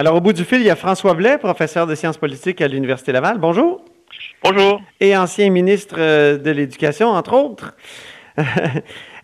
Alors, 0.00 0.14
au 0.14 0.20
bout 0.20 0.32
du 0.32 0.44
fil, 0.44 0.60
il 0.60 0.66
y 0.66 0.70
a 0.70 0.76
François 0.76 1.12
Blais, 1.14 1.38
professeur 1.38 1.84
de 1.84 1.96
sciences 1.96 2.18
politiques 2.18 2.60
à 2.60 2.68
l'Université 2.68 3.10
Laval. 3.10 3.38
Bonjour. 3.38 3.84
Bonjour. 4.44 4.80
Et 5.00 5.16
ancien 5.16 5.50
ministre 5.50 5.96
euh, 5.98 6.38
de 6.38 6.52
l'Éducation, 6.52 7.08
entre 7.08 7.34
autres. 7.34 7.74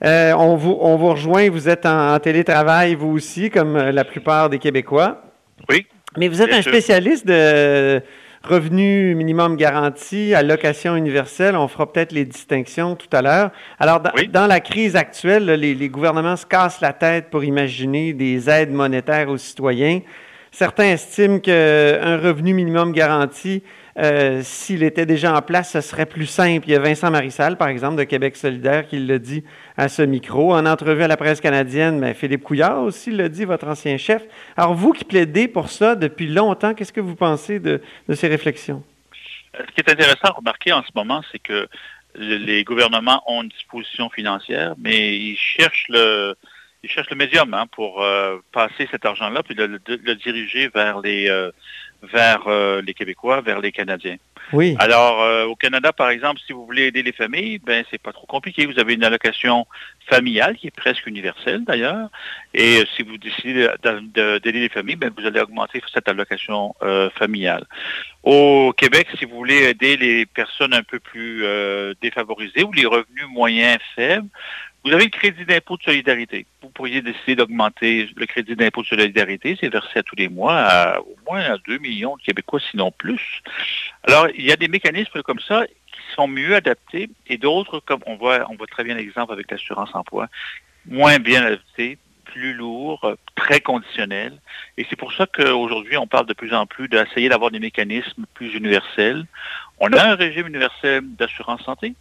Euh, 0.05 0.35
on, 0.35 0.55
vous, 0.55 0.77
on 0.81 0.97
vous 0.97 1.11
rejoint, 1.11 1.49
vous 1.49 1.67
êtes 1.67 1.87
en, 1.87 2.19
télétravail, 2.19 2.95
vous 2.95 3.09
aussi, 3.09 3.49
comme 3.49 3.75
euh, 3.75 3.91
la 3.91 4.05
plupart 4.05 4.51
des 4.51 4.59
Québécois. 4.59 5.23
Oui. 5.71 5.87
Mais 6.19 6.29
vous 6.29 6.43
êtes 6.43 6.53
un 6.53 6.61
spécialiste 6.61 7.27
de 7.27 8.03
revenu 8.43 9.15
minimum 9.15 9.57
garanti, 9.57 10.35
allocation 10.35 10.95
universelle. 10.95 11.57
On 11.57 11.69
fera 11.69 11.91
peut-être 11.91 12.13
les 12.13 12.27
distinctions 12.27 12.97
tout 12.97 13.09
à 13.13 13.23
l'heure. 13.23 13.51
Alors, 13.79 14.03
dans, 14.31 14.47
la 14.47 14.61
crise 14.61 14.95
actuelle, 14.95 15.47
les, 15.47 15.75
les, 15.75 15.89
gouvernements 15.89 16.37
se 16.37 16.45
cassent 16.45 16.83
la 16.83 16.93
tête 16.93 17.31
pour 17.31 17.43
imaginer 17.43 18.13
des 18.13 18.51
aides 18.51 18.73
monétaires 18.73 19.31
aux 19.31 19.39
citoyens. 19.39 20.01
Certains 20.55 20.93
estiment 20.93 21.41
qu'un 21.41 22.17
revenu 22.17 22.55
minimum 22.55 22.93
garanti 22.93 23.65
euh, 23.99 24.41
s'il 24.45 24.85
était 24.85 25.05
déjà 25.05 25.37
en 25.37 25.43
place, 25.43 25.73
ce 25.73 25.81
serait 25.81 26.07
plus 26.07 26.27
simple. 26.27 26.69
Il 26.69 26.71
y 26.71 26.77
a 26.77 26.79
Vincent 26.79 27.11
Marissal, 27.11 27.57
par 27.57 27.67
exemple, 27.67 27.97
de 27.97 28.05
Québec 28.05 28.37
solidaire, 28.37 28.87
qui 28.87 29.01
le 29.01 29.19
dit 29.19 29.43
à 29.77 29.89
ce 29.89 30.03
micro. 30.03 30.55
En 30.55 30.65
entrevue 30.65 31.03
à 31.03 31.09
la 31.09 31.17
presse 31.17 31.41
canadienne, 31.41 31.99
mais 31.99 32.15
Philippe 32.15 32.45
Couillard 32.45 32.83
aussi 32.83 33.11
le 33.11 33.29
dit, 33.29 33.45
votre 33.45 33.67
ancien 33.67 33.97
chef. 33.97 34.23
Alors, 34.57 34.75
vous 34.75 34.93
qui 34.93 35.05
plaidez 35.05 35.49
pour 35.49 35.71
ça 35.71 35.97
depuis 35.97 36.29
longtemps, 36.29 36.73
qu'est-ce 36.73 36.93
que 36.93 37.01
vous 37.01 37.17
pensez 37.17 37.59
de, 37.59 37.81
ces 38.15 38.29
réflexions? 38.29 38.85
Euh, 39.59 39.65
ce 39.69 39.75
qui 39.75 39.81
est 39.81 39.91
intéressant 39.91 40.29
à 40.29 40.33
remarquer 40.35 40.73
en 40.73 40.85
ce 40.85 40.91
moment, 40.95 41.21
c'est 41.33 41.41
que 41.41 41.67
les 42.15 42.63
gouvernements 42.63 43.25
ont 43.27 43.43
une 43.43 43.49
disposition 43.49 44.09
financière, 44.09 44.75
mais 44.79 45.17
ils 45.17 45.37
cherchent 45.37 45.87
le, 45.89 46.37
ils 46.85 46.91
cherchent 46.91 47.11
le 47.11 47.17
médium 47.17 47.53
hein, 47.55 47.67
pour 47.73 48.03
euh, 48.03 48.39
passer 48.53 48.87
cet 48.91 49.05
argent-là 49.05 49.43
puis 49.43 49.55
le, 49.55 49.67
le, 49.67 50.15
diriger 50.15 50.69
vers 50.69 51.01
les 51.01 51.29
vers 52.13 52.45
euh, 52.47 52.83
les 52.83 52.95
Québécois, 52.95 53.41
vers 53.41 53.61
les 53.61 53.73
Canadiens. 53.73 54.17
Oui. 54.53 54.77
Alors, 54.79 55.23
euh, 55.23 55.47
au 55.47 55.57
Canada, 55.57 55.93
par 55.93 56.11
exemple, 56.11 56.41
si 56.47 56.53
vous 56.53 56.67
voulez 56.67 56.85
aider 56.85 57.03
les 57.03 57.13
familles, 57.13 57.59
ben 57.59 57.85
c'est 57.91 58.01
pas 58.01 58.13
trop 58.13 58.27
compliqué. 58.27 58.67
Vous 58.67 58.79
avez 58.79 58.95
une 58.95 59.05
allocation 59.05 59.67
familiale 60.07 60.57
qui 60.57 60.67
est 60.67 60.77
presque 60.77 61.07
universelle 61.07 61.65
d'ailleurs. 61.65 62.11
Et 62.53 62.81
euh, 62.81 62.85
si 62.95 63.03
vous 63.03 63.17
décidez 63.17 63.69
d'aider 63.83 64.53
les 64.53 64.69
familles, 64.69 64.97
ben 64.97 65.11
vous 65.17 65.27
allez 65.27 65.41
augmenter 65.41 65.81
cette 65.93 66.09
allocation 66.09 66.75
familiale. 67.15 67.65
Au 68.23 68.73
Québec, 68.77 69.09
si 69.19 69.25
vous 69.25 69.37
voulez 69.37 69.65
aider 69.65 69.97
les 69.97 70.27
personnes 70.27 70.75
un 70.75 70.83
peu 70.83 70.99
plus 70.99 71.45
défavorisées 72.01 72.65
ou 72.65 72.73
les 72.73 72.87
revenus 72.87 73.27
moyens 73.31 73.79
faibles, 73.95 74.29
vous 74.85 74.93
avez 74.93 75.05
le 75.05 75.11
crédit 75.11 75.47
d'impôt 75.47 75.79
de 75.79 75.83
solidarité. 75.83 76.47
Vous 76.63 76.69
pourriez 76.69 77.01
décider 77.01 77.37
d'augmenter 77.37 78.11
le 78.15 78.27
crédit 78.27 78.55
d'impôt 78.55 78.83
de 78.83 78.87
solidarité. 78.87 79.57
C'est 79.59 79.71
versé 79.71 80.01
à 80.01 80.03
tous 80.03 80.17
les 80.17 80.29
mois 80.29 80.59
à 80.59 81.01
au 81.01 81.17
moins 81.27 81.41
à 81.41 81.57
2 81.67 81.79
millions 81.79 82.17
de 82.17 82.23
Québécois, 82.23 82.61
sinon 82.71 82.91
plus. 82.91 83.43
Alors, 84.03 84.29
il 84.37 84.45
y 84.45 84.53
a 84.53 84.57
des 84.57 84.69
mécanismes 84.69 85.23
comme 85.23 85.41
ça 85.41 85.65
qui 85.67 86.15
sont 86.15 86.29
mieux 86.29 86.55
adaptés 86.55 87.09
et 87.29 87.39
d'autres, 87.39 87.81
comme 87.81 88.01
on 88.05 88.17
voit, 88.17 88.47
on 88.51 88.57
voit 88.57 88.67
très 88.67 88.85
bien 88.85 88.95
l'exemple 88.95 89.33
avec 89.33 89.51
l'assurance 89.51 89.95
emploi, 89.95 90.29
moins 90.87 91.19
bien 91.19 91.43
adaptés, 91.47 91.97
plus 92.27 92.53
lourds, 92.53 93.17
très 93.37 93.61
conditionnels. 93.61 94.39
Et 94.77 94.87
c'est 94.91 94.97
pour 94.97 95.15
ça 95.15 95.27
qu'aujourd'hui, 95.27 95.97
on 95.97 96.07
parle 96.07 96.27
de 96.27 96.35
plus 96.35 96.53
en 96.53 96.67
plus 96.67 96.89
d'essayer 96.89 97.31
d'avoir 97.31 97.51
des 97.51 97.61
mécanismes 97.61 98.27
plus 98.35 98.55
universels. 98.55 99.25
On 99.79 99.91
a 99.95 100.11
un 100.11 100.15
régime 100.15 100.47
universel 100.47 101.03
d'assurance 101.17 101.63
santé 101.63 101.95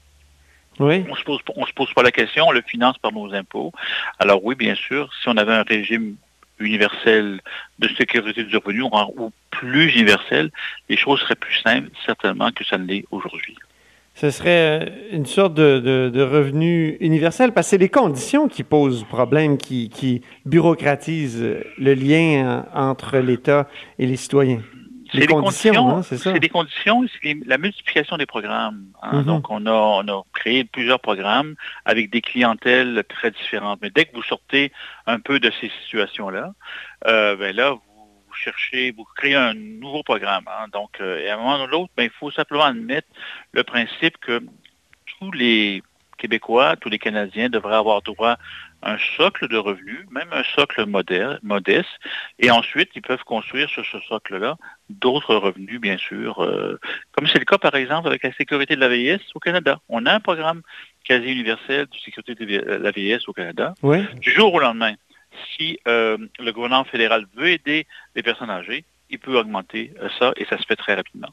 oui. 0.80 1.06
On 1.10 1.16
se 1.16 1.24
pose, 1.24 1.40
on 1.56 1.66
se 1.66 1.74
pose 1.74 1.94
pas 1.94 2.04
la 2.04 2.12
question, 2.12 2.48
on 2.48 2.52
le 2.52 2.62
finance 2.62 2.98
par 2.98 3.12
nos 3.12 3.34
impôts. 3.34 3.72
Alors 4.20 4.44
oui, 4.44 4.56
bien 4.56 4.76
sûr, 4.76 5.10
si 5.22 5.30
on 5.30 5.38
avait 5.38 5.54
un 5.54 5.64
régime 5.64 6.16
universel 6.60 7.42
de 7.80 7.88
sécurité 7.98 8.44
du 8.44 8.58
revenu 8.58 8.84
ou 8.84 9.32
plus 9.52 9.92
universel, 9.94 10.52
les 10.90 10.98
choses 10.98 11.20
seraient 11.22 11.36
plus 11.36 11.56
simples, 11.62 11.90
certainement, 12.06 12.52
que 12.52 12.64
ça 12.64 12.78
ne 12.78 12.86
l'est 12.86 13.06
aujourd'hui. 13.12 13.56
Ce 14.16 14.30
serait 14.30 14.82
euh, 14.82 14.90
une 15.12 15.26
sorte 15.26 15.56
de, 15.56 16.22
revenu 16.22 16.98
universel 17.00 17.52
parce 17.52 17.68
que 17.68 17.72
c'est 17.72 17.78
les 17.80 17.90
conditions 17.90 18.48
qui 18.48 18.64
posent 18.64 19.04
problème, 19.06 19.58
qui, 19.58 19.90
qui 19.90 20.22
bureaucratisent 20.46 21.58
le 21.78 21.94
lien 21.96 22.66
entre 22.74 23.18
l'État 23.18 23.68
et 23.98 24.06
les 24.06 24.16
citoyens. 24.16 24.62
C'est 25.14 25.20
des 25.20 25.28
conditions, 25.28 25.98
hein, 25.98 26.02
c'est 26.04 26.40
des 26.40 26.50
conditions, 26.50 27.06
c'est 27.22 27.38
la 27.46 27.58
multiplication 27.58 28.18
des 28.18 28.26
programmes. 28.26 28.88
Hein. 29.02 29.22
Mm-hmm. 29.22 29.26
Donc, 29.26 29.50
on 29.50 29.66
a, 29.68 29.72
on 29.72 30.08
a 30.08 30.24
créé 30.34 30.64
plusieurs 30.64 31.00
programmes 31.00 31.56
avec 31.86 32.10
des 32.10 32.22
clientèles 32.22 33.04
très 33.08 33.30
différentes. 33.30 33.80
Mais 33.82 33.92
dès 33.92 34.06
que 34.06 34.16
vous 34.16 34.24
sortez 34.24 34.72
un 35.06 35.20
peu 35.20 35.40
de 35.40 35.52
ces 35.62 35.72
situations-là, 35.84 36.54
euh, 37.08 37.36
ben 37.36 37.56
là, 37.56 37.72
vous 37.74 38.34
cherchez, 38.34 38.92
vous 38.92 39.06
créez 39.16 39.36
un 39.36 39.54
nouveau 39.54 40.02
programme. 40.02 40.46
Hein. 40.48 40.68
Donc, 40.74 41.00
euh, 41.00 41.30
à 41.30 41.36
un 41.36 41.38
moment 41.38 41.64
ou 41.64 41.68
l'autre, 41.68 41.94
ben, 41.96 42.04
il 42.04 42.10
faut 42.10 42.32
simplement 42.32 42.64
admettre 42.64 43.08
le 43.52 43.64
principe 43.64 44.18
que 44.18 44.44
tous 45.20 45.32
les 45.32 45.84
Québécois, 46.18 46.76
tous 46.76 46.90
les 46.90 47.00
Canadiens 47.00 47.50
devraient 47.50 47.76
avoir 47.76 48.02
droit 48.02 48.38
à 48.82 48.94
un 48.94 48.98
socle 49.18 49.48
de 49.48 49.58
revenus, 49.58 50.06
même 50.12 50.28
un 50.32 50.44
socle 50.44 50.86
modeste, 50.86 51.90
et 52.40 52.52
ensuite 52.52 52.90
ils 52.96 53.02
peuvent 53.02 53.24
construire 53.24 53.70
sur 53.70 53.86
ce 53.86 54.00
socle-là 54.02 54.58
d'autres 54.90 55.36
revenus, 55.36 55.80
bien 55.80 55.98
sûr, 55.98 56.44
euh, 56.44 56.80
comme 57.14 57.28
c'est 57.28 57.40
le 57.40 57.46
cas 57.46 57.58
par 57.58 57.76
exemple 57.76 58.08
avec 58.08 58.24
la 58.24 58.34
sécurité 58.34 58.76
de 58.76 58.82
la 58.82 58.90
vieillesse 58.90 59.22
au 59.36 59.40
Canada. 59.40 59.80
On 59.90 60.06
a 60.06 60.14
un 60.14 60.20
programme 60.20 60.62
quasi 61.04 61.32
universel 61.32 61.86
de 61.86 61.98
sécurité 61.98 62.36
de 62.36 62.60
la 62.60 62.92
vieillesse 62.92 63.28
au 63.28 63.34
Canada. 63.34 63.74
Du 64.20 64.32
jour 64.32 64.54
au 64.54 64.60
lendemain, 64.60 64.96
si 65.56 65.80
euh, 65.88 66.18
le 66.40 66.52
gouvernement 66.52 66.84
fédéral 66.84 67.26
veut 67.36 67.50
aider 67.50 67.88
les 68.16 68.24
personnes 68.24 68.50
âgées, 68.50 68.86
il 69.10 69.20
peut 69.20 69.38
augmenter 69.38 69.94
euh, 70.02 70.10
ça 70.20 70.34
et 70.38 70.46
ça 70.46 70.58
se 70.58 70.66
fait 70.66 70.76
très 70.76 70.96
rapidement. 70.96 71.30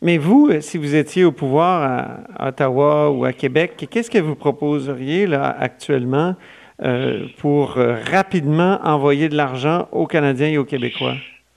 Mais 0.00 0.16
vous, 0.16 0.48
euh, 0.48 0.60
si 0.60 0.78
vous 0.78 0.94
étiez 0.94 1.24
au 1.24 1.32
pouvoir 1.32 2.22
à 2.38 2.48
Ottawa 2.48 3.10
ou 3.10 3.24
à 3.24 3.32
Québec, 3.32 3.88
qu'est-ce 3.90 4.10
que 4.10 4.18
vous 4.18 4.36
proposeriez 4.36 5.26
là, 5.26 5.48
actuellement 5.58 6.36
euh, 6.82 7.26
pour 7.38 7.78
euh, 7.78 7.96
rapidement 8.04 8.78
envoyer 8.84 9.28
de 9.28 9.36
l'argent 9.36 9.88
aux 9.90 10.06
Canadiens 10.06 10.48
et 10.48 10.58
aux 10.58 10.64
Québécois? 10.64 11.16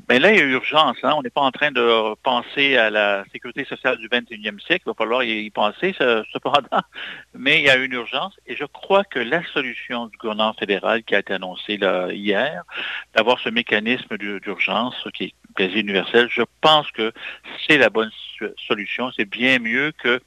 Bien 0.09 0.17
là, 0.17 0.31
il 0.31 0.39
y 0.39 0.41
a 0.41 0.45
urgence. 0.45 0.97
Hein? 1.03 1.13
On 1.15 1.21
n'est 1.21 1.29
pas 1.29 1.41
en 1.41 1.51
train 1.51 1.71
de 1.71 2.15
penser 2.23 2.75
à 2.77 2.89
la 2.89 3.23
sécurité 3.31 3.63
sociale 3.63 3.97
du 3.97 4.09
21e 4.09 4.59
siècle. 4.59 4.83
Il 4.87 4.89
va 4.89 4.95
falloir 4.95 5.23
y 5.23 5.49
penser, 5.51 5.95
cependant. 6.33 6.81
Mais 7.35 7.59
il 7.59 7.65
y 7.65 7.69
a 7.69 7.77
une 7.77 7.93
urgence. 7.93 8.33
Et 8.47 8.55
je 8.55 8.65
crois 8.65 9.03
que 9.03 9.19
la 9.19 9.41
solution 9.53 10.07
du 10.07 10.17
gouvernement 10.17 10.53
fédéral 10.53 11.03
qui 11.03 11.15
a 11.15 11.19
été 11.19 11.33
annoncée 11.33 11.79
hier, 12.11 12.63
d'avoir 13.15 13.39
ce 13.39 13.49
mécanisme 13.49 14.17
d'urgence 14.17 15.07
qui 15.13 15.25
est 15.25 15.33
quasi 15.55 15.79
universel, 15.79 16.27
je 16.31 16.43
pense 16.61 16.89
que 16.91 17.11
c'est 17.67 17.77
la 17.77 17.89
bonne 17.89 18.11
solution. 18.67 19.11
C'est 19.15 19.25
bien 19.25 19.59
mieux 19.59 19.91
que 19.91 20.21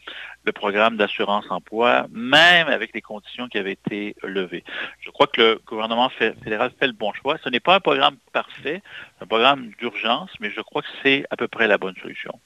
le 0.45 0.53
programme 0.53 0.97
d'assurance 0.97 1.47
emploi, 1.51 2.07
même 2.12 2.69
avec 2.69 2.95
les 2.95 3.01
conditions 3.01 3.49
qui 3.49 3.59
avaient 3.59 3.73
été 3.73 4.15
levées. 4.23 4.65
Je 5.01 5.11
crois 5.11 5.27
que 5.27 5.41
le 5.41 5.61
gouvernement 5.67 6.11
fédéral 6.11 6.71
fait 6.79 6.87
le 6.87 6.93
bon 6.93 7.13
choix. 7.15 7.37
Ce 7.43 7.49
n'est 7.49 7.61
pas 7.61 7.77
un 7.77 7.81
programme 7.81 8.17
parfait, 8.33 8.83
un 9.21 9.27
programme 9.27 9.71
d'urgence, 9.79 10.31
mais 10.41 10.51
je 10.51 10.61
crois 10.61 10.83
que 10.83 10.89
c'est 11.03 11.25
à 11.31 11.37
peu 11.37 11.49
près 11.49 11.67
la 11.67 11.79
bonne 11.79 11.97
solution. 11.97 12.39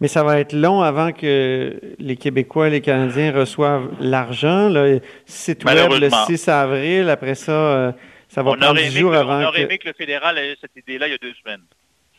Mais 0.00 0.08
ça 0.08 0.24
va 0.24 0.40
être 0.40 0.52
long 0.52 0.82
avant 0.82 1.12
que 1.12 1.80
les 2.00 2.16
Québécois 2.16 2.68
et 2.68 2.70
les 2.70 2.80
Canadiens 2.80 3.32
reçoivent 3.32 3.90
l'argent. 4.00 4.72
Site 5.26 5.64
web 5.64 5.92
le 5.92 6.10
6 6.10 6.48
avril, 6.48 7.08
après 7.08 7.36
ça, 7.36 7.52
euh, 7.52 7.92
ça 8.28 8.42
va 8.42 8.56
prendre 8.56 8.74
10 8.74 8.90
jours 8.98 9.14
avant. 9.14 9.40
On 9.40 9.44
aurait 9.46 9.62
aimé 9.62 9.78
que 9.78 9.86
le 9.86 9.94
fédéral 9.94 10.38
ait 10.38 10.56
cette 10.60 10.76
idée-là 10.76 11.06
il 11.06 11.10
y 11.12 11.14
a 11.14 11.18
deux 11.18 11.34
semaines. 11.34 11.62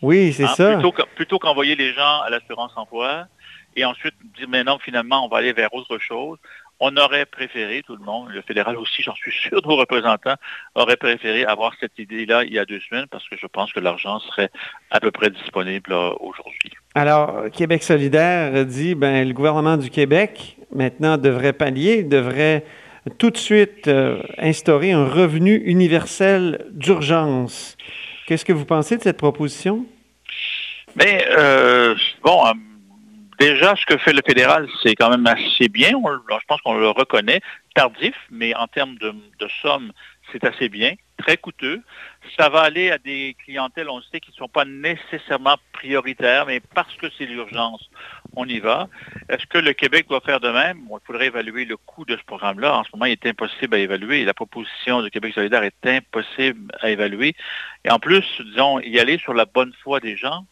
Oui, 0.01 0.33
c'est 0.33 0.45
hein, 0.45 0.55
ça. 0.55 0.81
Plutôt, 1.15 1.39
qu'envoyer 1.39 1.75
les 1.75 1.93
gens 1.93 2.21
à 2.21 2.29
l'assurance 2.29 2.71
emploi 2.75 3.25
et 3.75 3.85
ensuite 3.85 4.15
dire 4.37 4.49
maintenant 4.49 4.79
finalement 4.79 5.25
on 5.25 5.29
va 5.29 5.37
aller 5.37 5.53
vers 5.53 5.73
autre 5.73 5.97
chose. 5.97 6.37
On 6.83 6.97
aurait 6.97 7.27
préféré, 7.27 7.83
tout 7.85 7.95
le 7.95 8.03
monde, 8.03 8.29
le 8.29 8.41
fédéral 8.41 8.75
aussi, 8.75 9.03
j'en 9.03 9.13
suis 9.13 9.31
sûr, 9.31 9.61
nos 9.63 9.75
représentants 9.75 10.35
auraient 10.73 10.97
préféré 10.97 11.45
avoir 11.45 11.73
cette 11.79 11.97
idée-là 11.99 12.43
il 12.43 12.53
y 12.53 12.59
a 12.59 12.65
deux 12.65 12.79
semaines 12.79 13.05
parce 13.09 13.27
que 13.29 13.37
je 13.37 13.45
pense 13.45 13.71
que 13.71 13.79
l'argent 13.79 14.19
serait 14.19 14.49
à 14.89 14.99
peu 14.99 15.11
près 15.11 15.29
disponible 15.29 15.93
euh, 15.93 16.11
aujourd'hui. 16.19 16.71
Alors, 16.95 17.49
Québec 17.53 17.83
solidaire 17.83 18.65
dit, 18.65 18.95
ben, 18.95 19.27
le 19.27 19.33
gouvernement 19.33 19.77
du 19.77 19.89
Québec, 19.91 20.57
maintenant, 20.73 21.17
devrait 21.17 21.53
pallier, 21.53 22.03
devrait 22.03 22.65
tout 23.17 23.29
de 23.29 23.37
suite 23.37 23.87
euh, 23.87 24.21
instaurer 24.37 24.91
un 24.91 25.05
revenu 25.05 25.55
universel 25.55 26.65
d'urgence. 26.71 27.77
Qu'est-ce 28.31 28.45
que 28.45 28.53
vous 28.53 28.63
pensez 28.63 28.95
de 28.95 29.01
cette 29.01 29.17
proposition? 29.17 29.85
Bien, 30.95 31.19
euh, 31.37 31.93
bon, 32.23 32.47
euh, 32.47 32.53
déjà, 33.37 33.75
ce 33.75 33.85
que 33.85 33.97
fait 33.97 34.13
le 34.13 34.21
fédéral, 34.25 34.69
c'est 34.81 34.95
quand 34.95 35.09
même 35.09 35.27
assez 35.27 35.67
bien. 35.67 35.89
je 35.89 36.45
pense 36.47 36.61
qu'on 36.61 36.77
le 36.77 36.91
reconnaît. 36.91 37.41
Tardif, 37.75 38.15
mais 38.29 38.55
en 38.55 38.67
termes 38.67 38.95
de, 38.99 39.11
de 39.11 39.49
somme, 39.61 39.91
c'est 40.31 40.45
assez 40.45 40.69
bien. 40.69 40.93
Très 41.17 41.35
coûteux. 41.35 41.81
Ça 42.37 42.49
va 42.49 42.61
aller 42.61 42.91
à 42.91 42.97
des 42.97 43.35
clientèles, 43.43 43.89
on 43.89 44.01
sait, 44.01 44.19
qui 44.19 44.31
ne 44.31 44.35
sont 44.35 44.47
pas 44.47 44.65
nécessairement 44.65 45.57
prioritaires, 45.73 46.45
mais 46.45 46.59
parce 46.59 46.93
que 46.95 47.07
c'est 47.17 47.25
l'urgence, 47.25 47.89
on 48.35 48.47
y 48.47 48.59
va. 48.59 48.87
Est-ce 49.29 49.45
que 49.47 49.57
le 49.57 49.73
Québec 49.73 50.07
doit 50.07 50.21
faire 50.21 50.39
de 50.39 50.49
même? 50.49 50.79
il 50.89 51.05
faudrait 51.05 51.27
évaluer 51.27 51.65
le 51.65 51.77
coût 51.77 52.05
de 52.05 52.15
ce 52.15 52.23
programme-là. 52.23 52.77
En 52.77 52.83
ce 52.83 52.89
moment, 52.93 53.05
il 53.05 53.13
est 53.13 53.25
impossible 53.25 53.75
à 53.75 53.79
évaluer. 53.79 54.23
La 54.25 54.33
proposition 54.33 55.01
de 55.01 55.09
Québec 55.09 55.33
solidaire 55.33 55.63
est 55.63 55.85
impossible 55.85 56.71
à 56.79 56.89
évaluer. 56.89 57.35
Et 57.85 57.91
en 57.91 57.99
plus, 57.99 58.25
disons, 58.41 58.79
y 58.79 58.99
aller 58.99 59.17
sur 59.17 59.33
la 59.33 59.45
bonne 59.45 59.73
foi 59.83 59.99
des 59.99 60.15
gens, 60.15 60.45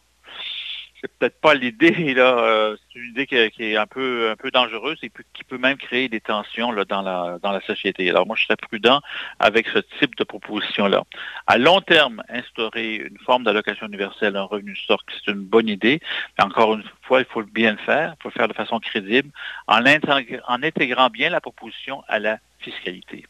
c'est 1.00 1.10
peut-être 1.18 1.40
pas 1.40 1.54
l'idée 1.54 2.14
là. 2.14 2.38
Euh, 2.38 2.76
c'est 2.92 2.98
une 2.98 3.10
idée 3.10 3.26
qui, 3.26 3.36
est 3.36 3.76
un 3.76 3.86
peu 3.86 4.30
un 4.30 4.36
peu 4.36 4.50
dangereuse 4.50 4.98
et 5.02 5.10
qui 5.32 5.44
peut 5.44 5.58
même 5.58 5.76
créer 5.76 6.08
des 6.08 6.20
tensions 6.20 6.72
là, 6.72 6.84
dans 6.84 7.02
la 7.02 7.38
dans 7.42 7.52
la 7.52 7.60
société. 7.62 8.08
Alors 8.10 8.26
moi, 8.26 8.36
je 8.36 8.44
serais 8.44 8.56
prudent 8.56 9.00
avec 9.38 9.68
ce 9.68 9.78
type 9.98 10.16
de 10.16 10.24
proposition 10.24 10.86
là. 10.86 11.04
À 11.46 11.58
long 11.58 11.80
terme, 11.80 12.22
instaurer 12.28 12.96
une 12.96 13.18
forme 13.18 13.44
d'allocation 13.44 13.86
universelle, 13.86 14.36
un 14.36 14.44
revenu 14.44 14.76
stock, 14.76 15.00
c'est 15.12 15.30
une 15.30 15.40
bonne 15.40 15.68
idée. 15.68 16.00
Mais 16.38 16.44
encore 16.44 16.74
une 16.74 16.84
fois, 17.02 17.20
il 17.20 17.26
faut 17.26 17.42
bien 17.42 17.72
le 17.72 17.78
faire. 17.78 18.14
Il 18.18 18.22
faut 18.22 18.28
le 18.28 18.38
faire 18.38 18.48
de 18.48 18.54
façon 18.54 18.78
crédible 18.80 19.30
en, 19.66 19.84
intégrant 19.86 21.08
bien 21.10 21.30
la 21.30 21.40
proposition 21.40 22.02
à 22.08 22.18
la 22.18 22.38
fiscalité. 22.58 23.24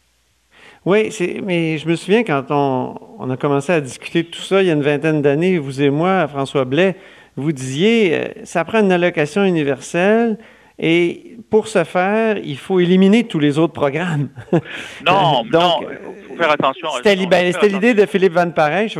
Oui, 0.84 1.10
mais 1.42 1.78
je 1.78 1.86
me 1.86 1.94
souviens 1.94 2.24
quand 2.24 2.46
on, 2.50 2.98
on, 3.18 3.30
a 3.30 3.36
commencé 3.36 3.72
à 3.72 3.80
discuter 3.80 4.22
de 4.22 4.28
tout 4.28 4.40
ça 4.40 4.62
il 4.62 4.68
y 4.68 4.70
a 4.70 4.74
une 4.74 4.82
vingtaine 4.82 5.20
d'années, 5.20 5.58
vous 5.58 5.82
et 5.82 5.90
moi, 5.90 6.26
François 6.26 6.64
Blais, 6.64 6.96
vous 7.36 7.52
disiez, 7.52 8.14
euh, 8.14 8.28
ça 8.44 8.64
prend 8.64 8.80
une 8.80 8.92
allocation 8.92 9.44
universelle. 9.44 10.38
Et 10.78 11.36
pour 11.50 11.68
ce 11.68 11.84
faire, 11.84 12.38
il 12.38 12.56
faut 12.56 12.80
éliminer 12.80 13.24
tous 13.24 13.38
les 13.38 13.58
autres 13.58 13.74
programmes. 13.74 14.28
Non, 15.06 15.44
non, 15.44 15.80
il 15.82 16.26
faut 16.26 16.36
faire 16.36 16.50
attention. 16.50 16.88
C'était 16.96 17.14
l'idée 17.14 17.94
de 17.94 18.06
Philippe 18.06 18.32
Van 18.32 18.50
Parijs, 18.50 18.96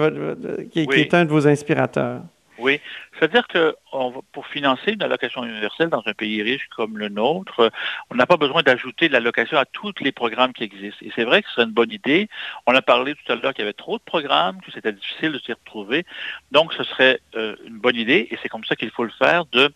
qui, 0.70 0.86
qui, 0.86 1.00
est 1.00 1.14
un 1.14 1.24
de 1.24 1.30
vos 1.30 1.46
inspirateurs. 1.46 2.20
Oui, 2.60 2.80
c'est-à-dire 3.18 3.46
que 3.48 3.74
pour 4.32 4.46
financer 4.46 4.92
une 4.92 5.02
allocation 5.02 5.44
universelle 5.44 5.88
dans 5.88 6.02
un 6.04 6.12
pays 6.12 6.42
riche 6.42 6.68
comme 6.76 6.98
le 6.98 7.08
nôtre, 7.08 7.72
on 8.10 8.14
n'a 8.14 8.26
pas 8.26 8.36
besoin 8.36 8.62
d'ajouter 8.62 9.08
de 9.08 9.14
l'allocation 9.14 9.56
à 9.56 9.64
tous 9.64 9.94
les 10.00 10.12
programmes 10.12 10.52
qui 10.52 10.64
existent. 10.64 10.98
Et 11.02 11.10
c'est 11.16 11.24
vrai 11.24 11.42
que 11.42 11.48
ce 11.48 11.54
serait 11.54 11.64
une 11.64 11.72
bonne 11.72 11.90
idée. 11.90 12.28
On 12.66 12.74
a 12.74 12.82
parlé 12.82 13.14
tout 13.14 13.32
à 13.32 13.36
l'heure 13.36 13.54
qu'il 13.54 13.62
y 13.62 13.66
avait 13.66 13.72
trop 13.72 13.96
de 13.96 14.02
programmes, 14.02 14.60
que 14.60 14.70
c'était 14.72 14.92
difficile 14.92 15.32
de 15.32 15.38
s'y 15.38 15.52
retrouver. 15.52 16.04
Donc, 16.52 16.74
ce 16.74 16.84
serait 16.84 17.20
euh, 17.34 17.56
une 17.66 17.78
bonne 17.78 17.96
idée, 17.96 18.28
et 18.30 18.38
c'est 18.42 18.48
comme 18.48 18.64
ça 18.64 18.76
qu'il 18.76 18.90
faut 18.90 19.04
le 19.04 19.12
faire, 19.18 19.46
de 19.46 19.72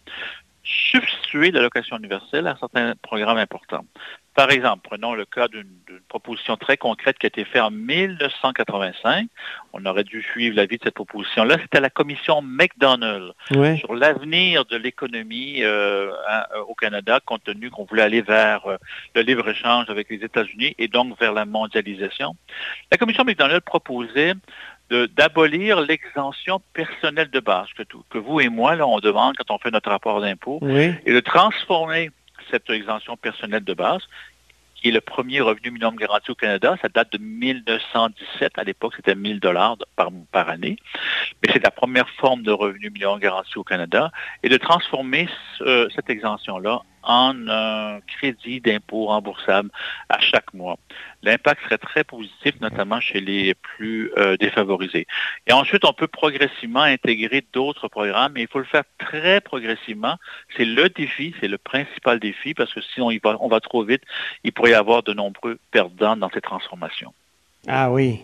substituer 0.64 1.50
l'allocation 1.50 1.98
universelle 1.98 2.46
à 2.46 2.56
certains 2.58 2.94
programmes 3.02 3.38
importants. 3.38 3.84
Par 4.34 4.50
exemple, 4.50 4.80
prenons 4.82 5.14
le 5.14 5.24
cas 5.24 5.46
d'une 5.46 6.00
proposition 6.08 6.56
très 6.56 6.76
concrète 6.76 7.18
qui 7.18 7.26
a 7.26 7.28
été 7.28 7.44
faite 7.44 7.62
en 7.62 7.70
1985. 7.70 9.28
On 9.72 9.86
aurait 9.86 10.02
dû 10.02 10.22
suivre 10.22 10.56
l'avis 10.56 10.78
de 10.78 10.82
cette 10.82 10.94
proposition-là. 10.94 11.56
C'était 11.62 11.80
la 11.80 11.90
commission 11.90 12.42
McDonald 12.42 13.32
sur 13.78 13.94
l'avenir 13.94 14.64
de 14.64 14.76
l'économie 14.76 15.62
euh, 15.62 16.10
euh, 16.10 16.60
au 16.66 16.74
Canada, 16.74 17.20
compte 17.24 17.44
tenu 17.44 17.70
qu'on 17.70 17.84
voulait 17.84 18.02
aller 18.02 18.22
vers 18.22 18.66
euh, 18.66 18.76
le 19.14 19.22
libre-échange 19.22 19.88
avec 19.88 20.10
les 20.10 20.24
États-Unis 20.24 20.74
et 20.78 20.88
donc 20.88 21.16
vers 21.20 21.32
la 21.32 21.44
mondialisation. 21.44 22.34
La 22.90 22.98
commission 22.98 23.22
McDonald 23.22 23.62
proposait 23.62 24.34
d'abolir 24.90 25.80
l'exemption 25.80 26.60
personnelle 26.72 27.30
de 27.30 27.40
base 27.40 27.68
que, 27.76 27.82
que 28.10 28.18
vous 28.18 28.40
et 28.40 28.48
moi, 28.48 28.76
là, 28.76 28.86
on 28.86 29.00
demande 29.00 29.36
quand 29.36 29.54
on 29.54 29.58
fait 29.58 29.70
notre 29.70 29.90
rapport 29.90 30.20
d'impôt, 30.20 30.60
et 31.06 31.12
de 31.12 31.20
transformer 31.20 32.10
cette 32.50 32.68
exemption 32.70 33.16
personnelle 33.16 33.64
de 33.64 33.74
base, 33.74 34.02
qui 34.74 34.88
est 34.88 34.92
le 34.92 35.00
premier 35.00 35.40
revenu 35.40 35.70
minimum 35.70 35.96
garanti 35.96 36.30
au 36.30 36.34
Canada. 36.34 36.76
Ça 36.82 36.88
date 36.90 37.12
de 37.12 37.18
1917. 37.18 38.58
À 38.58 38.64
l'époque, 38.64 38.92
c'était 38.96 39.14
1000 39.14 39.40
dollars 39.40 39.78
par, 39.96 40.10
par 40.30 40.50
année. 40.50 40.76
Mais 41.42 41.52
c'est 41.52 41.62
la 41.62 41.70
première 41.70 42.08
forme 42.10 42.42
de 42.42 42.52
revenu 42.52 42.90
minimum 42.90 43.18
garanti 43.18 43.56
au 43.56 43.64
Canada. 43.64 44.12
Et 44.42 44.50
de 44.50 44.56
transformer 44.58 45.28
cette 45.58 46.10
exemption-là 46.10 46.82
en 47.04 47.48
un 47.48 48.00
crédit 48.00 48.60
d'impôt 48.60 49.06
remboursable 49.06 49.70
à 50.08 50.20
chaque 50.20 50.52
mois. 50.54 50.78
L'impact 51.22 51.62
serait 51.64 51.78
très 51.78 52.04
positif, 52.04 52.60
notamment 52.60 53.00
chez 53.00 53.20
les 53.20 53.54
plus 53.54 54.10
euh, 54.16 54.36
défavorisés. 54.36 55.06
Et 55.46 55.52
ensuite, 55.52 55.84
on 55.84 55.92
peut 55.92 56.06
progressivement 56.06 56.82
intégrer 56.82 57.44
d'autres 57.52 57.88
programmes, 57.88 58.32
mais 58.34 58.42
il 58.42 58.48
faut 58.48 58.58
le 58.58 58.64
faire 58.64 58.84
très 58.98 59.40
progressivement. 59.40 60.16
C'est 60.56 60.64
le 60.64 60.88
défi, 60.88 61.34
c'est 61.40 61.48
le 61.48 61.58
principal 61.58 62.20
défi, 62.20 62.54
parce 62.54 62.72
que 62.72 62.80
si 62.80 63.00
on, 63.00 63.10
va, 63.22 63.36
on 63.40 63.48
va 63.48 63.60
trop 63.60 63.84
vite, 63.84 64.02
il 64.42 64.52
pourrait 64.52 64.72
y 64.72 64.74
avoir 64.74 65.02
de 65.02 65.12
nombreux 65.12 65.58
perdants 65.70 66.16
dans 66.16 66.30
ces 66.30 66.40
transformations. 66.40 67.12
Ah 67.66 67.90
oui. 67.90 68.22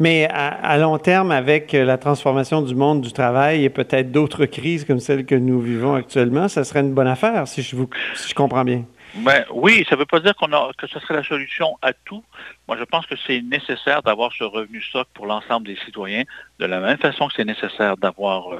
Mais 0.00 0.26
à, 0.32 0.78
long 0.78 0.96
terme, 0.96 1.30
avec 1.30 1.72
la 1.72 1.98
transformation 1.98 2.62
du 2.62 2.74
monde 2.74 3.02
du 3.02 3.12
travail 3.12 3.64
et 3.64 3.68
peut-être 3.68 4.10
d'autres 4.10 4.46
crises 4.46 4.86
comme 4.86 4.98
celle 4.98 5.26
que 5.26 5.34
nous 5.34 5.60
vivons 5.60 5.94
actuellement, 5.94 6.48
ça 6.48 6.64
serait 6.64 6.80
une 6.80 6.94
bonne 6.94 7.06
affaire, 7.06 7.46
si 7.46 7.60
je, 7.60 7.76
vous, 7.76 7.86
si 8.14 8.30
je 8.30 8.34
comprends 8.34 8.64
bien. 8.64 8.84
Ben, 9.14 9.44
oui, 9.50 9.84
ça 9.88 9.96
ne 9.96 10.00
veut 10.00 10.06
pas 10.06 10.20
dire 10.20 10.34
a, 10.40 10.70
que 10.78 10.86
ce 10.86 11.00
serait 11.00 11.14
la 11.14 11.24
solution 11.24 11.76
à 11.82 11.92
tout. 11.92 12.22
Moi, 12.68 12.76
je 12.78 12.84
pense 12.84 13.06
que 13.06 13.16
c'est 13.26 13.42
nécessaire 13.42 14.02
d'avoir 14.02 14.32
ce 14.32 14.44
revenu 14.44 14.80
stock 14.80 15.08
pour 15.14 15.26
l'ensemble 15.26 15.66
des 15.66 15.76
citoyens, 15.84 16.22
de 16.58 16.66
la 16.66 16.78
même 16.80 16.98
façon 16.98 17.26
que 17.28 17.34
c'est 17.36 17.44
nécessaire 17.44 17.96
d'avoir 17.96 18.58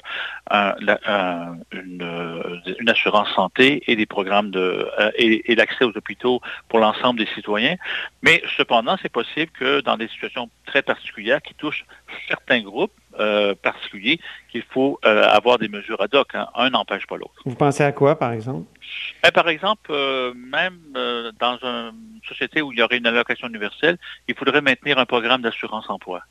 euh, 0.52 1.54
une, 1.72 2.88
assurance 2.88 3.28
santé 3.34 3.84
et 3.86 3.94
des 3.94 4.06
programmes 4.06 4.50
de 4.50 4.90
euh, 4.98 5.10
et, 5.16 5.54
l'accès 5.54 5.84
aux 5.84 5.96
hôpitaux 5.96 6.40
pour 6.68 6.80
l'ensemble 6.80 7.20
des 7.20 7.28
citoyens. 7.34 7.76
Mais 8.22 8.42
cependant, 8.56 8.96
c'est 9.00 9.12
possible 9.12 9.52
que 9.52 9.80
dans 9.82 9.96
des 9.96 10.08
situations 10.08 10.50
très 10.66 10.82
particulières 10.82 11.42
qui 11.42 11.54
touchent 11.54 11.84
certains 12.28 12.60
groupes, 12.60 12.92
euh, 13.18 13.54
particuliers, 13.54 14.20
qu'il 14.50 14.62
faut 14.62 14.98
avoir 15.02 15.58
des 15.58 15.68
mesures 15.68 16.00
ad 16.00 16.14
hoc. 16.14 16.28
Hein. 16.34 16.48
Un 16.54 16.70
n'empêche 16.70 17.06
pas 17.06 17.16
l'autre. 17.16 17.34
Vous 17.44 17.54
pensez 17.54 17.82
à 17.82 17.92
quoi, 17.92 18.18
par 18.18 18.32
exemple? 18.32 18.66
Ben, 19.22 19.30
par 19.30 19.48
exemple, 19.48 19.92
même 20.34 20.78
dans 21.38 21.58
une 21.62 22.20
société 22.28 22.62
où 22.62 22.72
il 22.72 22.78
y 22.78 22.82
aurait 22.82 22.98
une 22.98 23.06
allocation 23.06 23.48
universelle, 23.48 23.98
il 24.28 24.34
faudrait 24.34 24.60
maintenir 24.60 24.98
un 24.98 25.06
programme 25.06 25.42
d'assurance 25.42 25.88
emploi. 25.88 26.22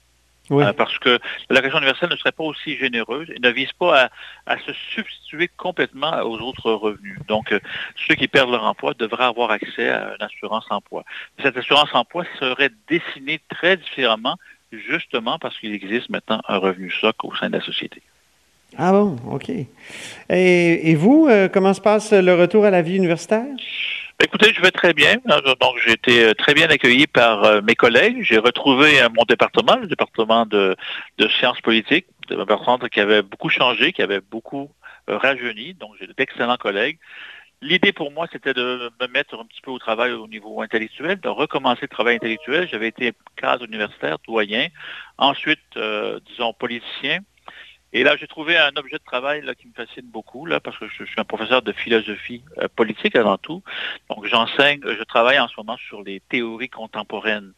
Euh, 0.51 0.73
parce 0.73 0.97
que 0.97 1.19
l'allocation 1.49 1.77
universelle 1.77 2.09
ne 2.09 2.15
serait 2.15 2.31
pas 2.31 2.43
aussi 2.43 2.77
généreuse 2.77 3.29
et 3.29 3.39
ne 3.39 3.49
vise 3.49 3.71
pas 3.73 4.09
à, 4.45 4.57
se 4.59 4.73
substituer 4.93 5.47
complètement 5.47 6.21
aux 6.21 6.39
autres 6.39 6.71
revenus. 6.71 7.19
Donc, 7.27 7.51
euh, 7.51 7.59
ceux 8.07 8.15
qui 8.15 8.27
perdent 8.27 8.51
leur 8.51 8.63
emploi 8.63 8.93
devraient 8.95 9.25
avoir 9.25 9.51
accès 9.51 9.89
à 9.89 10.15
une 10.15 10.25
assurance 10.25 10.65
emploi. 10.69 11.03
Cette 11.41 11.57
assurance 11.57 11.93
emploi 11.93 12.25
serait 12.39 12.71
dessinée 12.87 13.39
très 13.49 13.77
différemment, 13.77 14.37
justement 14.71 15.39
parce 15.39 15.57
qu'il 15.59 15.73
existe 15.73 16.09
maintenant 16.09 16.41
un 16.47 16.57
revenu 16.57 16.91
socle 16.91 17.25
au 17.25 17.35
sein 17.35 17.49
de 17.49 17.57
la 17.57 17.63
société. 17.63 18.01
Ah 18.77 18.91
bon, 18.91 19.17
OK. 19.31 19.51
Et, 20.29 20.95
vous, 20.95 21.27
euh, 21.27 21.47
comment 21.47 21.73
se 21.73 21.81
passe 21.81 22.13
le 22.13 22.33
retour 22.35 22.65
à 22.65 22.69
la 22.69 22.81
vie 22.81 22.95
universitaire? 22.95 23.45
Écoutez, 24.21 24.53
je 24.53 24.61
vais 24.61 24.71
très 24.71 24.93
bien. 24.93 25.15
Donc, 25.25 25.77
j'ai 25.85 25.93
été 25.93 26.23
euh, 26.23 26.33
très 26.33 26.53
bien 26.53 26.67
accueilli 26.67 27.07
par 27.07 27.43
euh, 27.45 27.61
mes 27.61 27.75
collègues. 27.75 28.17
J'ai 28.21 28.37
retrouvé 28.37 28.99
mon 29.15 29.23
département, 29.23 29.77
le 29.77 29.87
département 29.87 30.45
de, 30.45 30.75
sciences 31.39 31.61
politiques, 31.61 32.05
un 32.29 32.37
département 32.37 32.77
qui 32.91 32.99
avait 32.99 33.23
beaucoup 33.23 33.49
changé, 33.49 33.91
qui 33.91 34.01
avait 34.01 34.21
beaucoup 34.21 34.69
rajeuni. 35.07 35.73
Donc, 35.73 35.91
j'ai 35.99 36.07
d'excellents 36.15 36.57
collègues. 36.57 36.99
L'idée 37.61 37.91
pour 37.91 38.11
moi, 38.11 38.27
c'était 38.31 38.53
de 38.53 38.89
me 39.01 39.07
mettre 39.07 39.37
un 39.37 39.45
petit 39.45 39.61
peu 39.61 39.71
au 39.71 39.79
travail 39.79 40.13
au 40.13 40.27
niveau 40.27 40.61
intellectuel, 40.61 41.19
de 41.19 41.27
recommencer 41.27 41.81
le 41.83 41.87
travail 41.89 42.15
intellectuel. 42.15 42.69
J'avais 42.69 42.87
été 42.87 43.13
cadre 43.35 43.65
universitaire, 43.65 44.17
doyen, 44.25 44.67
ensuite, 45.17 45.77
disons, 46.25 46.53
politicien. 46.53 47.19
Et 47.91 48.03
là, 48.03 48.15
j'ai 48.17 48.27
trouvé 48.27 48.57
un 48.57 48.71
objet 48.75 48.97
de 48.97 49.03
travail 49.03 49.43
qui 49.57 49.67
me 49.67 49.73
fascine 49.73 50.05
beaucoup, 50.05 50.45
là, 50.45 50.59
parce 50.59 50.77
que 50.77 50.87
je, 50.87 51.03
suis 51.03 51.19
un 51.19 51.23
professeur 51.23 51.63
de 51.63 51.71
philosophie 51.71 52.43
euh, 52.59 52.67
politique 52.75 53.15
avant 53.15 53.37
tout. 53.37 53.63
Donc, 54.09 54.25
j'enseigne, 54.27 54.79
je 54.83 55.03
travaille 55.03 55.39
en 55.39 55.47
ce 55.47 55.55
moment 55.57 55.77
sur 55.77 56.03
les 56.03 56.19
théories 56.29 56.69
contemporaines 56.69 57.53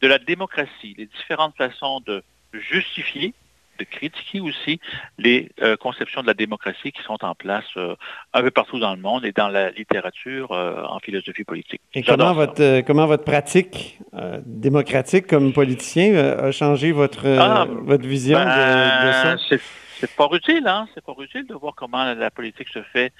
de 0.00 0.06
la 0.06 0.18
démocratie, 0.18 0.94
les 0.96 1.06
différentes 1.06 1.56
façons 1.56 2.00
de 2.00 2.22
justifier 2.52 3.34
de 3.78 3.84
critiquer 3.84 4.40
aussi 4.40 4.80
les 5.18 5.50
euh, 5.62 5.76
conceptions 5.76 6.22
de 6.22 6.26
la 6.26 6.34
démocratie 6.34 6.92
qui 6.92 7.02
sont 7.02 7.22
en 7.24 7.34
place 7.34 7.64
euh, 7.76 7.94
un 8.32 8.42
peu 8.42 8.50
partout 8.50 8.78
dans 8.78 8.94
le 8.94 9.00
monde 9.00 9.24
et 9.24 9.32
dans 9.32 9.48
la 9.48 9.70
littérature 9.70 10.52
euh, 10.52 10.82
en 10.84 10.98
philosophie 11.00 11.44
politique. 11.44 11.80
Et 11.94 12.02
comment 12.02 12.32
votre, 12.34 12.80
comment 12.82 13.06
votre 13.06 13.24
pratique 13.24 13.98
démocratique 14.46 15.26
comme 15.26 15.52
politicien 15.52 16.14
a 16.14 16.50
changé 16.50 16.92
votre, 16.92 17.26
ah, 17.26 17.66
votre 17.68 18.06
vision 18.06 18.38
de, 18.38 18.44
ben, 18.44 19.38
ça? 19.38 19.56
C'est 20.00 20.14
pas 20.16 20.28
utile, 20.32 20.66
hein? 20.66 20.86
C'est 20.94 21.04
pas 21.04 21.14
utile 21.18 21.46
de 21.46 21.54
voir 21.54 21.74
comment 21.74 22.12
la 22.14 22.30
politique 22.30 22.68
se 22.68 22.82
fait 22.82 23.12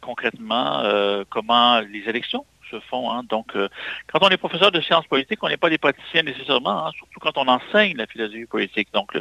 concrètement, 0.00 0.82
comment 1.28 1.80
les 1.80 2.08
élections 2.08 2.44
se 2.70 2.80
font. 2.80 3.10
Hein. 3.10 3.22
Donc, 3.28 3.56
euh, 3.56 3.68
quand 4.12 4.18
on 4.22 4.28
est 4.28 4.36
professeur 4.36 4.70
de 4.70 4.80
sciences 4.80 5.06
politiques, 5.06 5.42
on 5.42 5.48
n'est 5.48 5.56
pas 5.56 5.70
des 5.70 5.78
praticiens 5.78 6.22
nécessairement, 6.22 6.86
hein, 6.86 6.90
surtout 6.96 7.20
quand 7.20 7.36
on 7.36 7.48
enseigne 7.48 7.96
la 7.96 8.06
philosophie 8.06 8.46
politique. 8.46 8.88
Donc, 8.92 9.16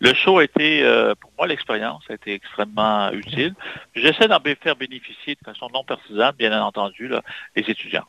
le, 0.00 0.14
show 0.14 0.38
a 0.38 0.44
été, 0.44 0.82
euh, 0.82 1.14
pour 1.14 1.30
moi, 1.38 1.46
l'expérience 1.46 2.02
a 2.08 2.14
été 2.14 2.34
extrêmement 2.34 3.10
utile. 3.12 3.54
J'essaie 3.94 4.28
d'en 4.28 4.40
faire 4.60 4.76
bénéficier 4.76 5.34
de 5.34 5.44
façon 5.44 5.68
non 5.72 5.84
partisane, 5.84 6.34
bien 6.38 6.60
entendu, 6.62 7.10
les 7.56 7.62
étudiants. 7.62 8.06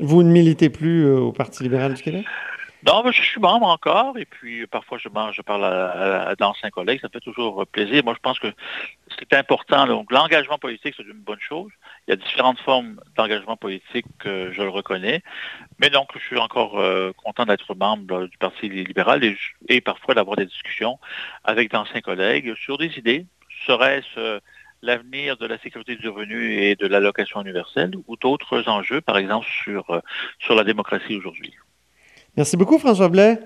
Vous 0.00 0.22
ne 0.22 0.30
militez 0.30 0.70
plus 0.70 1.06
euh, 1.06 1.18
au 1.18 1.32
Parti 1.32 1.62
libéral 1.64 1.94
du 1.94 2.02
Québec? 2.02 2.24
Non, 2.86 3.02
je 3.10 3.20
suis 3.20 3.40
membre 3.40 3.66
encore, 3.66 4.16
et 4.18 4.24
puis 4.24 4.64
parfois 4.68 4.98
je, 4.98 5.08
parle 5.08 5.64
à, 5.64 6.36
d'anciens 6.36 6.70
collègues, 6.70 7.00
ça 7.00 7.08
fait 7.08 7.20
toujours 7.20 7.66
plaisir. 7.66 8.04
Moi, 8.04 8.14
je 8.14 8.20
pense 8.20 8.38
que 8.38 8.52
c'est 9.18 9.32
important. 9.32 9.86
Donc, 9.86 10.12
l'engagement 10.12 10.58
politique, 10.58 10.94
c'est 10.96 11.02
une 11.02 11.18
bonne 11.18 11.40
chose. 11.40 11.72
Il 12.06 12.10
y 12.10 12.14
a 12.14 12.16
différentes 12.16 12.60
formes 12.60 13.00
d'engagement 13.16 13.56
politique, 13.56 14.06
que 14.20 14.52
je 14.52 14.62
le 14.62 14.68
reconnais. 14.68 15.22
Mais 15.80 15.90
donc, 15.90 16.10
je 16.14 16.20
suis 16.20 16.38
encore 16.38 16.78
euh, 16.78 17.12
content 17.24 17.46
d'être 17.46 17.74
membre 17.74 18.26
du 18.26 18.38
Parti 18.38 18.68
libéral 18.68 19.24
et, 19.68 19.80
parfois 19.80 20.14
d'avoir 20.14 20.36
des 20.36 20.46
discussions 20.46 21.00
avec 21.42 21.72
d'anciens 21.72 22.00
collègues 22.00 22.54
sur 22.54 22.78
des 22.78 22.96
idées. 22.96 23.26
Serait-ce 23.66 24.18
euh, 24.18 24.40
l'avenir 24.82 25.36
de 25.36 25.46
la 25.46 25.58
sécurité 25.58 25.96
du 25.96 26.08
revenu 26.08 26.62
et 26.62 26.76
de 26.76 26.86
l'allocation 26.86 27.40
universelle 27.40 27.90
ou 28.06 28.16
d'autres 28.16 28.68
enjeux, 28.68 29.00
par 29.00 29.18
exemple 29.18 29.48
sur, 29.64 29.90
euh, 29.90 30.00
sur 30.38 30.54
la 30.54 30.62
démocratie 30.62 31.16
aujourd'hui? 31.16 31.54
Merci 32.38 32.56
beaucoup, 32.56 32.78
François 32.78 33.08
Blais. 33.08 33.36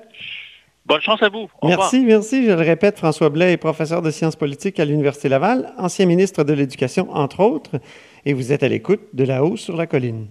Bonne 0.84 1.00
chance 1.00 1.22
à 1.22 1.30
vous. 1.30 1.48
merci, 1.62 2.04
merci. 2.04 2.44
Je 2.44 2.50
le 2.50 2.56
répète, 2.56 2.98
François 2.98 3.30
Blais 3.30 3.52
est 3.52 3.56
professeur 3.56 4.02
de 4.02 4.10
sciences 4.10 4.36
politiques 4.36 4.78
à 4.78 4.84
l'Université 4.84 5.30
Laval, 5.30 5.72
ancien 5.78 6.04
ministre 6.04 6.44
de 6.44 6.52
l'Éducation, 6.52 7.10
entre 7.10 7.40
autres, 7.40 7.80
et 8.26 8.34
vous 8.34 8.52
êtes 8.52 8.62
à 8.62 8.68
l'écoute 8.68 9.00
de 9.14 9.24
La 9.24 9.44
haut 9.44 9.56
sur 9.56 9.78
la 9.78 9.86
colline. 9.86 10.26